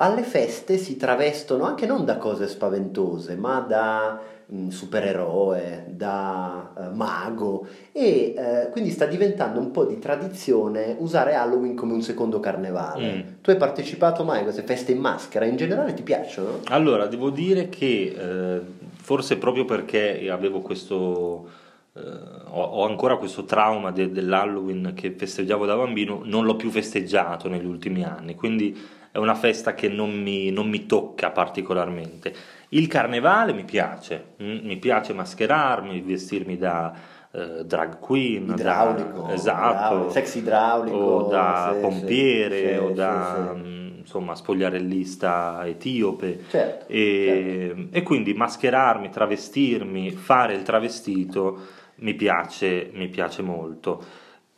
alle 0.03 0.23
feste 0.23 0.79
si 0.79 0.97
travestono 0.97 1.65
anche 1.65 1.87
non 1.87 2.05
da 2.07 2.17
cose 2.17 2.49
spaventose, 2.49 3.37
ma 3.37 3.61
da 3.61 4.19
mm, 4.53 4.69
supereroe, 4.69 5.85
da 5.89 6.73
eh, 6.77 6.95
mago 6.95 7.67
e 7.93 8.35
eh, 8.35 8.69
quindi 8.71 8.91
sta 8.91 9.05
diventando 9.05 9.61
un 9.61 9.71
po' 9.71 9.85
di 9.85 9.99
tradizione 9.99 10.97
usare 10.99 11.35
Halloween 11.35 11.75
come 11.75 11.93
un 11.93 12.01
secondo 12.01 12.41
carnevale. 12.41 13.13
Mm. 13.13 13.21
Tu 13.43 13.51
hai 13.51 13.57
partecipato 13.57 14.25
mai 14.25 14.41
a 14.41 14.43
queste 14.45 14.63
feste 14.63 14.93
in 14.93 15.01
maschera? 15.01 15.45
In 15.45 15.57
generale 15.57 15.93
ti 15.93 16.03
piacciono? 16.03 16.61
Allora, 16.69 17.07
devo 17.07 17.29
dire 17.29 17.69
che 17.69 18.15
eh, 18.17 18.61
forse 18.95 19.37
proprio 19.37 19.67
perché 19.67 20.31
avevo 20.31 20.61
questo, 20.61 21.47
eh, 21.93 22.01
ho, 22.01 22.63
ho 22.63 22.87
ancora 22.87 23.19
questo 23.19 23.45
trauma 23.45 23.91
de- 23.91 24.11
dell'Halloween 24.11 24.93
che 24.95 25.11
festeggiavo 25.11 25.67
da 25.67 25.77
bambino, 25.77 26.23
non 26.25 26.47
l'ho 26.47 26.57
più 26.57 26.71
festeggiato 26.71 27.49
negli 27.51 27.67
ultimi 27.67 28.03
anni, 28.03 28.35
quindi 28.35 28.99
è 29.13 29.19
una 29.19 29.35
festa 29.35 29.75
che 29.75 29.89
non 29.89 30.11
mi, 30.11 30.51
non 30.51 30.69
mi 30.69 30.87
tocca 30.87 31.31
particolarmente. 31.31 32.33
Il 32.71 32.87
carnevale 32.87 33.53
mi 33.53 33.65
piace, 33.65 34.35
mm, 34.43 34.65
mi 34.65 34.77
piace 34.77 35.13
mascherarmi, 35.13 36.01
vestirmi 36.01 36.57
da 36.57 36.93
eh, 37.33 37.65
drag 37.65 37.99
queen, 37.99 38.51
Idraulico, 38.51 39.23
da, 39.23 39.33
esatto, 39.33 40.11
sex 40.11 40.35
idraulico, 40.37 40.97
o 40.97 41.29
da 41.29 41.73
sì, 41.75 41.81
pompiere 41.81 42.73
sì, 42.73 42.79
o 42.79 42.91
da 42.91 43.53
sì. 43.55 43.61
mm, 43.61 43.99
insomma 43.99 44.35
spogliarellista 44.35 45.63
etiope 45.67 46.45
Certo, 46.49 46.87
e, 46.89 47.89
e 47.91 48.03
quindi 48.03 48.35
mascherarmi, 48.35 49.11
travestirmi, 49.11 50.11
fare 50.11 50.55
il 50.55 50.63
travestito 50.63 51.59
mi 51.97 52.15
piace, 52.15 52.91
mi 52.95 53.09
piace 53.09 53.43
molto. 53.43 54.03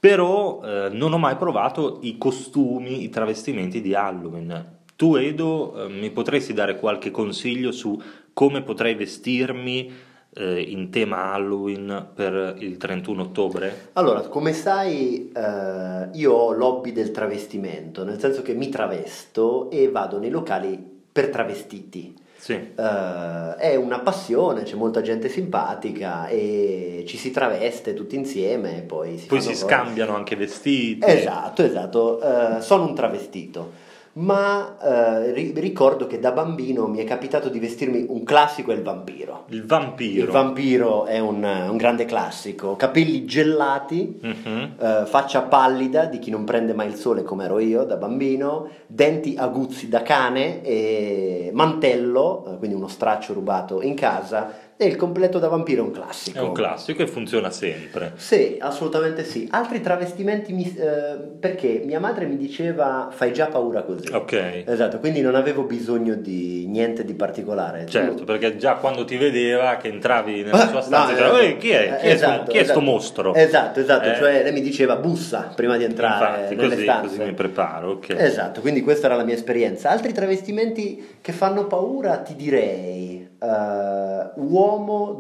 Però 0.03 0.61
eh, 0.65 0.89
non 0.89 1.13
ho 1.13 1.17
mai 1.17 1.37
provato 1.37 2.01
i 2.03 2.19
costumi, 2.19 3.05
i 3.05 3.09
travestimenti 3.09 3.81
di 3.81 3.95
Halloween. 3.95 4.81
Tu, 4.97 5.15
Edo, 5.15 5.85
eh, 5.85 5.89
mi 5.91 6.11
potresti 6.11 6.53
dare 6.53 6.77
qualche 6.81 7.13
consiglio 7.13 7.71
su 7.71 8.03
come 8.33 8.63
potrei 8.63 8.97
vestirmi 8.97 9.93
eh, 10.35 10.61
in 10.61 10.91
tema 10.91 11.33
Halloween 11.33 12.09
per 12.17 12.57
il 12.59 12.79
31 12.79 13.23
ottobre? 13.23 13.91
Allora, 13.93 14.23
come 14.23 14.53
sai, 14.53 15.31
eh, 15.33 16.09
io 16.15 16.33
ho 16.33 16.51
l'hobby 16.51 16.91
del 16.91 17.13
travestimento, 17.13 18.03
nel 18.03 18.19
senso 18.19 18.43
che 18.43 18.55
mi 18.55 18.71
travesto 18.71 19.71
e 19.71 19.89
vado 19.89 20.19
nei 20.19 20.31
locali 20.31 20.85
per 21.13 21.29
travestiti. 21.29 22.13
Sì. 22.43 22.55
Eh, 22.55 23.55
è 23.57 23.77
una 23.77 24.01
passione, 24.01 24.65
c'è 24.65 24.75
molta 24.75 25.01
gente 25.01 25.29
simpatica 25.29 26.27
e 26.27 27.05
ci 27.07 27.17
si 27.17 27.31
traveste 27.31 27.95
tutti 27.95 28.17
insieme 28.17 28.83
poi 28.83 29.17
si 29.17 29.29
Poi 29.29 29.41
si 29.41 29.55
scambiano 29.55 30.17
anche 30.17 30.35
vestiti. 30.35 31.07
Esatto, 31.09 31.63
esatto, 31.63 32.21
eh, 32.21 32.61
sono 32.61 32.87
un 32.87 32.97
travestito. 32.97 33.71
Ma 34.15 34.77
eh, 34.79 35.33
ri- 35.33 35.53
ricordo 35.57 36.07
che 36.07 36.19
da 36.19 36.33
bambino 36.33 36.87
mi 36.87 36.99
è 36.99 37.05
capitato 37.05 37.49
di 37.49 37.59
vestirmi 37.59 38.05
un 38.09 38.25
classico 38.25 38.71
è 38.71 38.75
il 38.75 38.83
vampiro. 38.83 39.45
Il 39.49 39.65
vampiro. 39.65 40.25
Il 40.25 40.31
vampiro 40.31 41.05
è 41.07 41.19
un, 41.19 41.43
un 41.43 41.77
grande 41.79 42.05
classico, 42.05 42.77
capelli 42.77 43.25
gelati, 43.25 44.19
Mhm. 44.23 44.75
eh, 44.79 45.03
faccia 45.07 45.41
pallida 45.43 46.05
di 46.05 46.19
chi 46.19 46.31
non 46.31 46.45
prende 46.45 46.75
mai 46.75 46.89
il 46.89 46.95
sole 46.97 47.23
come 47.23 47.45
ero 47.45 47.59
io 47.59 47.85
da 47.85 47.97
bambino, 47.97 48.69
denti 48.87 49.35
aguzzi 49.39 49.89
da 49.89 50.03
cane, 50.03 50.63
e 50.63 51.51
mantello, 51.55 52.45
eh, 52.53 52.59
quindi 52.59 52.77
uno 52.77 52.89
straccio 52.89 53.33
rubato 53.33 53.81
in 53.81 53.95
casa 53.95 54.53
e 54.85 54.89
il 54.89 54.97
completo 54.97 55.39
da 55.39 55.49
vampiro 55.49 55.83
è 55.83 55.87
un 55.87 55.93
classico. 55.93 56.39
È 56.39 56.41
un 56.43 56.53
classico 56.53 57.03
e 57.03 57.07
funziona 57.07 57.51
sempre. 57.51 58.13
Sì, 58.17 58.57
assolutamente 58.61 59.25
sì. 59.25 59.47
Altri 59.51 59.81
travestimenti, 59.81 60.53
mi- 60.53 60.75
eh, 60.77 61.17
perché 61.39 61.83
mia 61.85 62.01
madre 62.01 62.27
mi 62.27 62.37
diceva 62.37 63.09
fai 63.11 63.33
già 63.33 63.47
paura 63.47 63.83
così. 63.83 64.09
Ok. 64.13 64.65
Esatto, 64.67 64.99
quindi 64.99 65.21
non 65.21 65.35
avevo 65.35 65.63
bisogno 65.63 66.15
di 66.15 66.67
niente 66.69 67.05
di 67.05 67.15
particolare. 67.15 67.87
Certo, 67.87 68.25
perché 68.25 68.57
già 68.57 68.75
quando 68.75 69.05
ti 69.05 69.17
vedeva 69.17 69.77
che 69.77 69.89
entravi 69.89 70.43
nella 70.43 70.67
sua 70.69 70.81
stanza, 70.81 71.13
no, 71.13 71.19
diceva, 71.19 71.39
eh, 71.41 71.45
"Ehi, 71.47 71.57
chi 71.59 71.71
è? 71.71 71.97
Chi 72.01 72.07
eh, 72.07 72.13
è 72.13 72.17
sto- 72.17 72.27
esatto, 72.27 72.51
chi 72.51 72.57
è 72.59 72.61
esatto. 72.61 72.81
mostro? 72.81 73.35
Esatto, 73.35 73.81
esatto, 73.81 74.09
Eh? 74.11 74.17
cioè 74.17 74.43
lei 74.43 74.53
mi 74.53 74.61
diceva 74.61 74.97
bussa 74.97 75.53
prima 75.55 75.77
di 75.77 75.85
entrare 75.85 76.37
Infatti, 76.41 76.55
nelle 76.57 76.69
così, 76.71 76.83
stanze. 76.83 77.17
così 77.17 77.29
mi 77.29 77.35
preparo, 77.35 77.91
ok. 77.93 78.11
Esatto, 78.19 78.61
quindi 78.61 78.81
questa 78.83 79.07
era 79.07 79.17
la 79.17 79.25
mia 79.25 79.35
esperienza. 79.35 79.91
Altri 79.91 80.13
travestimenti 80.13 81.17
che 81.21 81.33
fanno 81.33 81.67
paura, 81.67 82.19
ti 82.19 82.35
direi, 82.35 83.29
eh, 83.41 84.31
uomo 84.37 84.72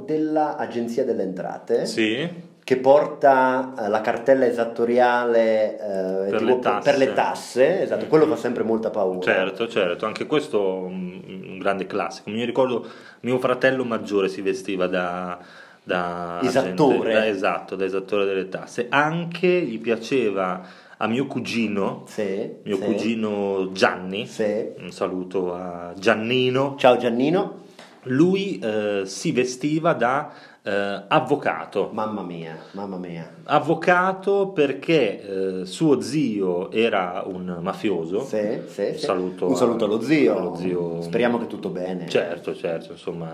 dell'Agenzia 0.06 1.04
delle 1.04 1.22
Entrate, 1.22 1.86
Sì, 1.86 2.28
che 2.64 2.76
porta 2.76 3.74
eh, 3.78 3.88
la 3.88 4.00
cartella 4.00 4.46
esattoriale 4.46 5.78
eh, 6.26 6.30
Per 6.30 6.38
tipo 6.38 6.44
le 6.54 6.58
tasse. 6.60 6.90
per 6.90 6.98
le 6.98 7.12
tasse, 7.12 7.82
esatto, 7.82 8.06
quello 8.06 8.26
fa 8.26 8.36
sempre 8.36 8.62
molta 8.62 8.90
paura. 8.90 9.20
certo, 9.20 9.68
certo, 9.68 10.06
anche 10.06 10.26
questo 10.26 10.58
è 10.58 10.80
un, 10.86 11.20
un 11.50 11.58
grande 11.58 11.86
classico. 11.86 12.30
Mi 12.30 12.44
ricordo 12.44 12.86
mio 13.20 13.38
fratello 13.38 13.84
maggiore 13.84 14.28
si 14.28 14.40
vestiva 14.42 14.86
da... 14.86 15.38
da 15.82 16.38
Esattore. 16.42 16.94
agente- 16.94 17.12
da- 17.12 17.26
esatto, 17.26 17.74
da 17.76 17.84
esattore 17.84 18.24
delle 18.24 18.48
tasse. 18.48 18.86
Anche 18.88 19.48
gli 19.48 19.80
piaceva 19.80 20.60
a 20.98 21.08
mio 21.08 21.26
cugino, 21.26 22.04
Sì, 22.06 22.48
mio 22.62 22.76
sì, 22.76 22.82
cugino 22.82 23.70
Gianni, 23.72 24.24
sì. 24.26 24.68
un 24.78 24.92
saluto 24.92 25.52
a 25.52 25.92
Giannino, 25.96 26.76
Ciao 26.78 26.96
Giannino, 26.96 27.61
lui 28.04 28.58
eh, 28.58 29.02
si 29.04 29.32
vestiva 29.32 29.92
da 29.92 30.30
eh, 30.62 31.02
avvocato. 31.08 31.90
mamma 31.92 32.22
mia, 32.22 32.56
mamma 32.72 32.96
mia. 32.96 33.28
Avvocato 33.44 34.48
perché 34.48 35.60
eh, 35.60 35.66
suo 35.66 36.00
zio 36.00 36.70
era 36.70 37.22
un 37.26 37.58
mafioso. 37.60 38.24
Sì, 38.24 38.60
sì, 38.66 38.82
Un 38.92 38.96
saluto, 38.96 39.46
Un 39.48 39.56
saluto 39.56 39.84
allo 39.84 40.00
zio. 40.00 40.36
allo 40.36 40.54
zio. 40.56 41.00
Speriamo 41.02 41.38
che 41.38 41.46
tutto 41.46 41.68
bene. 41.68 42.08
Certo, 42.08 42.54
certo, 42.54 42.92
insomma, 42.92 43.32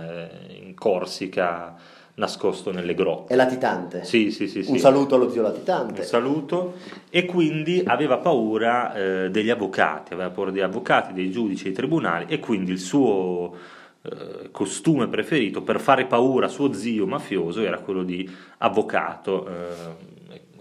in 0.49 0.75
Corsica, 0.75 1.75
nascosto 2.15 2.71
nelle 2.73 2.95
grotte. 2.95 3.33
È 3.33 3.37
latitante. 3.37 4.05
Sì, 4.05 4.31
sì, 4.31 4.49
sì. 4.49 4.63
sì. 4.63 4.71
Un 4.71 4.79
saluto 4.79 5.15
allo 5.15 5.31
zio 5.31 5.43
Un 5.43 5.49
latitante. 5.49 6.03
saluto. 6.03 6.75
E 7.11 7.25
quindi 7.27 7.83
aveva 7.87 8.19
paura 8.19 8.95
eh, 8.95 9.31
degli 9.31 9.51
avvocati, 9.51 10.13
aveva 10.15 10.31
paura 10.31 10.51
degli 10.51 10.63
avvocati, 10.63 11.13
dei 11.13 11.31
giudici, 11.31 11.65
dei 11.65 11.73
tribunali 11.73 12.27
e 12.29 12.39
quindi 12.39 12.73
il 12.73 12.79
suo 12.81 13.77
eh, 14.11 14.51
costume 14.51 15.09
preferito 15.09 15.63
per 15.63 15.81
fare 15.81 16.07
paura 16.07 16.47
a 16.47 16.49
suo 16.49 16.73
zio 16.73 17.07
mafioso 17.07 17.63
era 17.63 17.79
quello 17.79 18.03
di 18.03 18.29
avvocato. 18.59 19.47
eh, 19.47 20.17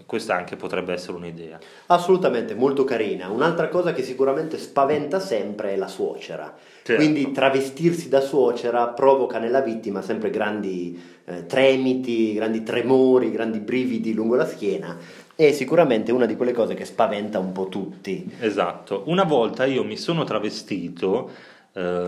questa 0.08 0.34
anche 0.34 0.56
potrebbe 0.56 0.94
essere 0.94 1.18
un'idea. 1.18 1.58
Assolutamente, 1.88 2.54
molto 2.54 2.84
carina. 2.84 3.28
Un'altra 3.28 3.68
cosa 3.68 3.92
che 3.92 4.02
sicuramente 4.02 4.56
spaventa 4.56 5.20
sempre 5.20 5.74
è 5.74 5.76
la 5.76 5.86
suocera. 5.86 6.56
Certo. 6.82 6.94
Quindi 7.02 7.30
travestirsi 7.30 8.08
da 8.08 8.22
suocera 8.22 8.88
provoca 8.88 9.38
nella 9.38 9.60
vittima 9.60 10.00
sempre 10.00 10.30
grandi 10.30 10.98
eh, 11.26 11.44
tremiti, 11.44 12.32
grandi 12.32 12.62
tremori, 12.62 13.30
grandi 13.30 13.58
brividi 13.58 14.14
lungo 14.14 14.36
la 14.36 14.46
schiena. 14.46 14.96
È 15.34 15.52
sicuramente 15.52 16.10
una 16.10 16.24
di 16.24 16.36
quelle 16.36 16.52
cose 16.52 16.72
che 16.72 16.86
spaventa 16.86 17.38
un 17.38 17.52
po' 17.52 17.68
tutti. 17.68 18.32
Esatto. 18.40 19.02
Una 19.08 19.24
volta 19.24 19.66
io 19.66 19.84
mi 19.84 19.98
sono 19.98 20.24
travestito 20.24 21.30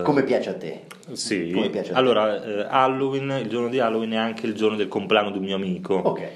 Come 0.03 0.23
piace 0.23 0.49
a 0.49 0.55
te? 0.55 0.81
Sì, 1.13 1.51
piace 1.71 1.91
a 1.91 1.93
te? 1.93 1.99
allora 1.99 2.43
eh, 2.43 2.65
Halloween, 2.69 3.39
il 3.41 3.47
giorno 3.49 3.69
di 3.69 3.79
Halloween 3.79 4.11
è 4.11 4.17
anche 4.17 4.45
il 4.45 4.53
giorno 4.53 4.75
del 4.75 4.87
compleanno 4.87 5.31
di 5.31 5.37
un 5.37 5.43
mio 5.43 5.55
amico. 5.55 5.95
Ok. 5.95 6.27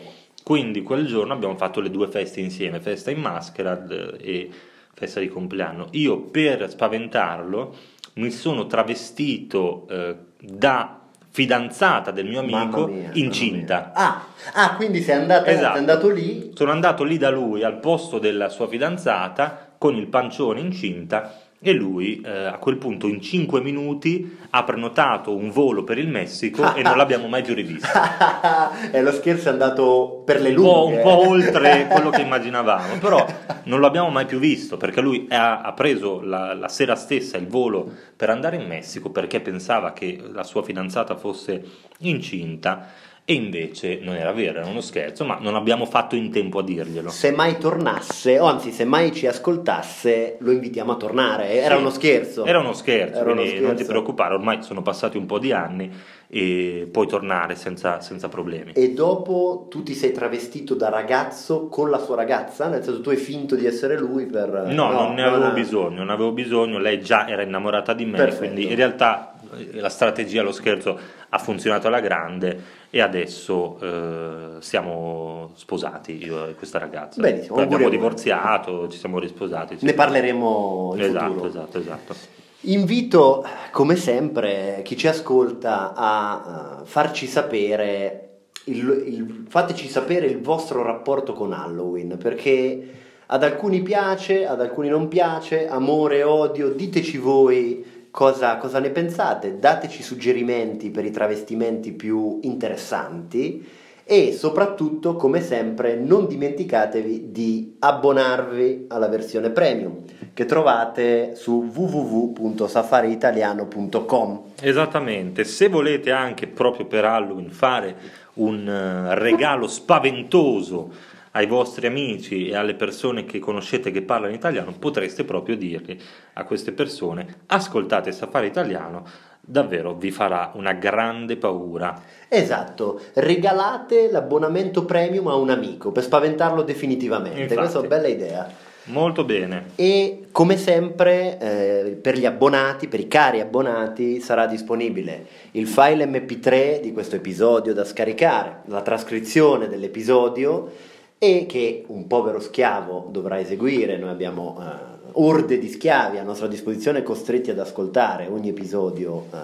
Quindi 0.43 0.83
quel 0.83 1.07
giorno 1.07 1.33
abbiamo 1.33 1.55
fatto 1.55 1.79
le 1.79 1.89
due 1.89 2.07
feste 2.07 2.39
insieme, 2.39 2.79
festa 2.79 3.09
in 3.09 3.19
maschera 3.19 3.85
eh, 3.87 4.13
e 4.19 4.49
festa 4.93 5.19
di 5.19 5.27
compleanno. 5.27 5.87
Io 5.91 6.19
per 6.21 6.69
spaventarlo 6.69 7.75
mi 8.13 8.31
sono 8.31 8.67
travestito 8.67 9.87
eh, 9.89 10.15
da 10.39 10.99
fidanzata 11.35 12.11
del 12.11 12.27
mio 12.27 12.39
amico 12.39 12.87
mia, 12.87 13.09
incinta. 13.13 13.91
Ah, 13.93 14.25
ah, 14.53 14.75
quindi 14.75 15.01
sei 15.01 15.15
andato, 15.15 15.49
Esatto. 15.49 15.71
sei 15.71 15.79
andato 15.79 16.09
lì 16.09 16.51
Sono 16.53 16.71
andato 16.71 17.03
lì 17.03 17.17
da 17.17 17.29
lui 17.29 17.63
al 17.63 17.79
posto 17.79 18.19
della 18.19 18.47
sua 18.47 18.69
fidanzata 18.69 19.73
con 19.77 19.95
il 19.95 20.07
pancione 20.07 20.61
incinta 20.61 21.44
e 21.59 21.71
lui 21.71 22.21
eh, 22.21 22.45
a 22.45 22.57
quel 22.57 22.77
punto 22.77 23.07
in 23.07 23.21
5 23.21 23.61
minuti 23.61 24.37
ha 24.51 24.63
prenotato 24.63 25.35
un 25.35 25.49
volo 25.49 25.83
per 25.83 25.97
il 25.97 26.07
Messico 26.07 26.75
e 26.75 26.81
non 26.81 26.97
l'abbiamo 26.97 27.27
mai 27.27 27.41
più 27.41 27.53
rivisto. 27.53 27.87
e 28.91 29.01
lo 29.01 29.11
scherzo 29.11 29.49
è 29.49 29.51
andato 29.51 30.21
per 30.25 30.41
le 30.41 30.49
un 30.49 30.55
po', 30.55 30.61
lunghe. 30.61 30.95
un 30.97 31.01
po' 31.01 31.29
oltre 31.29 31.87
quello 31.89 32.09
che 32.09 32.21
immaginavamo, 32.21 32.97
però 32.99 33.25
non 33.63 33.79
lo 33.79 33.87
abbiamo 33.87 34.09
mai 34.09 34.25
più 34.25 34.37
visto 34.37 34.77
perché 34.77 35.01
lui 35.01 35.25
ha, 35.29 35.61
ha 35.61 35.73
preso 35.73 36.21
la, 36.21 36.53
la 36.53 36.67
sera 36.67 36.95
stessa 36.95 37.37
il 37.37 37.47
volo 37.47 37.89
per 38.15 38.29
andare 38.29 38.57
in 38.57 38.67
Messico 38.67 39.09
perché 39.09 39.39
pensava 39.39 39.93
che 39.93 40.21
la 40.31 40.43
sua 40.43 40.61
fidanzata 40.61 41.15
fosse 41.15 41.63
incinta 41.99 42.87
e 43.27 43.33
invece 43.33 43.99
non 44.03 44.13
era 44.15 44.31
vero, 44.33 44.59
era 44.59 44.67
uno 44.69 44.81
scherzo, 44.81 45.25
ma 45.25 45.39
non 45.41 45.55
abbiamo 45.55 45.85
fatto 45.87 46.15
in 46.15 46.29
tempo 46.29 46.59
a 46.59 46.63
dirglielo. 46.63 47.09
Se 47.09 47.31
mai 47.31 47.57
tornasse, 47.57 48.37
o 48.37 48.45
anzi, 48.45 48.71
se 48.71 48.85
mai 48.85 49.11
ci 49.13 49.25
ascoltasse, 49.25 50.35
lo 50.39 50.51
invitiamo 50.51 50.91
a 50.91 50.95
tornare. 50.95 51.49
Era 51.49 51.73
Sì. 51.75 51.81
uno 51.81 51.89
scherzo. 51.89 52.45
Era 52.45 52.59
uno 52.59 52.73
scherzo, 52.73 53.19
Era 53.21 53.31
uno 53.31 53.41
quindi 53.41 53.59
non 53.61 53.69
ti 53.71 53.75
scherzo. 53.77 53.91
preoccupare, 53.91 54.33
ormai 54.35 54.61
sono 54.61 54.83
passati 54.83 55.17
un 55.17 55.25
po' 55.25 55.39
di 55.39 55.51
anni 55.51 55.91
e 56.27 56.87
puoi 56.91 57.07
tornare 57.07 57.55
senza, 57.55 57.99
senza 57.99 58.29
problemi. 58.29 58.73
E 58.73 58.93
dopo 58.93 59.65
tu 59.71 59.81
ti 59.81 59.95
sei 59.95 60.11
travestito 60.11 60.75
da 60.75 60.89
ragazzo 60.89 61.67
con 61.67 61.89
la 61.89 61.97
sua 61.97 62.15
ragazza? 62.15 62.67
Nel 62.67 62.83
senso, 62.83 63.01
tu 63.01 63.09
hai 63.09 63.17
finto 63.17 63.55
di 63.55 63.65
essere 63.65 63.97
lui 63.97 64.27
per. 64.27 64.65
No, 64.67 64.91
non 64.91 65.15
ne 65.15 65.23
avevo 65.23 65.45
ha- 65.45 65.49
bisogno, 65.49 65.97
non 65.97 66.11
avevo 66.11 66.31
bisogno, 66.31 66.77
lei 66.77 66.99
già 67.01 67.27
era 67.27 67.41
innamorata 67.41 67.93
di 67.93 68.05
me, 68.05 68.17
Perfetto. 68.17 68.37
quindi 68.37 68.67
in 68.69 68.75
realtà 68.75 69.33
eh, 69.57 69.79
la 69.79 69.89
strategia, 69.89 70.43
lo 70.43 70.51
scherzo 70.51 70.99
ha 71.29 71.37
funzionato 71.37 71.87
alla 71.87 71.99
grande 71.99 72.83
e 72.95 73.01
adesso 73.01 73.77
eh, 73.81 74.61
siamo 74.61 75.51
sposati 75.55 76.15
io 76.23 76.47
e 76.47 76.55
questa 76.55 76.79
ragazza. 76.79 77.19
Benissimo, 77.19 77.57
abbiamo 77.57 77.89
divorziato, 77.89 78.87
ci 78.87 78.97
siamo 78.97 79.19
risposati. 79.19 79.75
Ne 79.81 79.91
parleremo 79.91 80.93
in 80.95 81.01
esatto, 81.01 81.25
futuro. 81.33 81.47
esatto, 81.49 81.77
esatto. 81.77 82.15
Invito, 82.61 83.45
come 83.73 83.97
sempre, 83.97 84.79
chi 84.85 84.95
ci 84.95 85.09
ascolta 85.09 85.91
a 85.93 86.79
eh, 86.83 86.85
farci 86.85 87.27
sapere, 87.27 88.29
il- 88.67 89.03
il- 89.07 89.45
fateci 89.49 89.89
sapere 89.89 90.27
il 90.27 90.39
vostro 90.39 90.81
rapporto 90.81 91.33
con 91.33 91.51
Halloween, 91.51 92.15
perché 92.17 92.91
ad 93.25 93.43
alcuni 93.43 93.81
piace, 93.81 94.47
ad 94.47 94.61
alcuni 94.61 94.87
non 94.87 95.09
piace, 95.09 95.67
amore, 95.67 96.23
odio, 96.23 96.69
diteci 96.69 97.17
voi 97.17 98.04
cosa, 98.15 98.55
cosa 98.55 98.79
ne 98.79 98.91
pensate, 98.91 99.59
dateci 99.59 100.01
suggerimenti 100.01 100.89
per 100.89 101.03
i 101.03 101.11
travestimenti 101.11 101.91
più 101.91 102.39
interessanti 102.43 103.67
e 104.05 104.31
soprattutto, 104.31 105.17
come 105.17 105.41
sempre, 105.41 105.95
non 105.95 106.25
dimenticatevi 106.25 107.33
di 107.33 107.75
abbonarvi 107.79 108.85
alla 108.87 109.09
versione 109.09 109.49
premium 109.49 110.03
che 110.33 110.45
trovate 110.45 111.35
su 111.35 111.69
www.safariitaliano.com. 111.73 114.41
Esattamente, 114.61 115.43
se 115.43 115.67
volete 115.67 116.13
anche 116.13 116.47
proprio 116.47 116.85
per 116.85 117.03
Halloween 117.03 117.49
fare 117.49 117.97
un 118.35 118.65
eh, 118.65 119.15
regalo 119.15 119.67
spaventoso 119.67 120.89
ai 121.35 121.47
vostri 121.47 121.85
amici 121.87 122.47
e 122.47 122.55
alle 122.55 122.75
persone 122.75 123.25
che 123.25 123.39
conoscete 123.39 123.91
che 123.91 124.01
parlano 124.01 124.33
italiano, 124.33 124.73
potreste 124.77 125.23
proprio 125.25 125.55
dirgli 125.55 125.97
a 126.33 126.43
queste 126.45 126.71
persone 126.71 127.41
ascoltate 127.47 128.11
Safari 128.11 128.47
Italiano, 128.47 129.05
davvero 129.41 129.93
vi 129.95 130.11
farà 130.11 130.51
una 130.55 130.73
grande 130.73 131.35
paura. 131.35 132.01
Esatto, 132.29 133.01
regalate 133.15 134.09
l'abbonamento 134.09 134.85
premium 134.85 135.27
a 135.27 135.35
un 135.35 135.49
amico 135.49 135.91
per 135.91 136.03
spaventarlo 136.03 136.63
definitivamente. 136.63 137.41
Infatti. 137.41 137.59
Questa 137.59 137.77
è 137.77 137.79
una 137.79 137.89
bella 137.89 138.07
idea. 138.07 138.49
Molto 138.87 139.23
bene. 139.23 139.71
E 139.75 140.27
come 140.31 140.57
sempre 140.57 141.39
eh, 141.39 141.97
per 141.99 142.17
gli 142.17 142.25
abbonati, 142.25 142.87
per 142.87 142.99
i 142.99 143.07
cari 143.07 143.41
abbonati, 143.41 144.21
sarà 144.21 144.45
disponibile 144.45 145.25
il 145.51 145.67
file 145.67 146.05
MP3 146.05 146.81
di 146.81 146.93
questo 146.93 147.15
episodio 147.15 147.73
da 147.73 147.83
scaricare, 147.83 148.61
la 148.65 148.81
trascrizione 148.81 149.67
dell'episodio 149.67 150.93
e 151.17 151.45
che 151.47 151.85
un 151.87 152.07
povero 152.07 152.39
schiavo 152.39 153.07
dovrà 153.09 153.39
eseguire. 153.39 153.97
Noi 153.97 154.09
abbiamo 154.09 154.59
eh, 154.59 155.09
orde 155.13 155.57
di 155.57 155.69
schiavi 155.69 156.17
a 156.17 156.23
nostra 156.23 156.47
disposizione 156.47 157.03
costretti 157.03 157.51
ad 157.51 157.59
ascoltare 157.59 158.27
ogni 158.27 158.49
episodio 158.49 159.25
eh, 159.31 159.37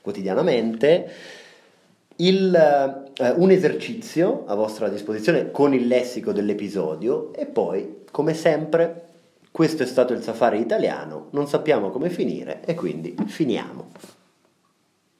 quotidianamente. 0.00 1.10
Il, 2.16 2.54
eh, 2.54 3.30
un 3.30 3.50
esercizio 3.50 4.44
a 4.46 4.54
vostra 4.54 4.88
disposizione 4.88 5.50
con 5.50 5.74
il 5.74 5.86
lessico 5.86 6.32
dell'episodio 6.32 7.32
e 7.34 7.46
poi, 7.46 8.04
come 8.10 8.32
sempre, 8.32 9.02
questo 9.50 9.82
è 9.82 9.86
stato 9.86 10.12
il 10.12 10.22
safari 10.22 10.60
italiano, 10.60 11.28
non 11.30 11.46
sappiamo 11.46 11.90
come 11.90 12.08
finire 12.08 12.62
e 12.64 12.74
quindi 12.74 13.14
finiamo. 13.26 14.15